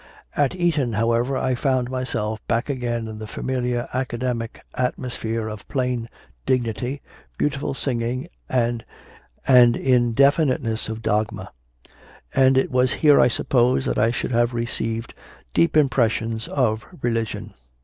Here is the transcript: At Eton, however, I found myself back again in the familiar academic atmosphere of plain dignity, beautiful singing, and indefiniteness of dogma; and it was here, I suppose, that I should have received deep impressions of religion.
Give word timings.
At 0.35 0.55
Eton, 0.55 0.93
however, 0.93 1.37
I 1.37 1.53
found 1.53 1.91
myself 1.91 2.39
back 2.47 2.71
again 2.71 3.07
in 3.07 3.19
the 3.19 3.27
familiar 3.27 3.87
academic 3.93 4.61
atmosphere 4.73 5.47
of 5.47 5.67
plain 5.67 6.09
dignity, 6.47 7.03
beautiful 7.37 7.75
singing, 7.75 8.27
and 8.49 8.83
indefiniteness 9.47 10.89
of 10.89 11.03
dogma; 11.03 11.51
and 12.33 12.57
it 12.57 12.71
was 12.71 12.93
here, 12.93 13.19
I 13.19 13.27
suppose, 13.27 13.85
that 13.85 13.99
I 13.99 14.09
should 14.09 14.31
have 14.31 14.55
received 14.55 15.13
deep 15.53 15.77
impressions 15.77 16.47
of 16.47 16.83
religion. 17.03 17.53